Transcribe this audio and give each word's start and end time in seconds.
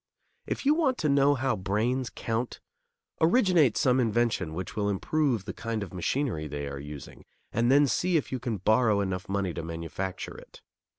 If 0.47 0.65
you 0.65 0.73
want 0.73 0.97
to 0.97 1.09
know 1.09 1.35
how 1.35 1.55
brains 1.55 2.09
count, 2.09 2.59
originate 3.21 3.77
some 3.77 3.99
invention 3.99 4.55
which 4.55 4.75
will 4.75 4.89
improve 4.89 5.45
the 5.45 5.53
kind 5.53 5.83
of 5.83 5.93
machinery 5.93 6.47
they 6.47 6.67
are 6.67 6.79
using, 6.79 7.23
and 7.51 7.71
then 7.71 7.85
see 7.85 8.17
if 8.17 8.31
you 8.31 8.39
can 8.39 8.57
borrow 8.57 9.01
enough 9.01 9.29
money 9.29 9.53
to 9.53 9.61
manufacture 9.61 10.35
it. 10.35 10.63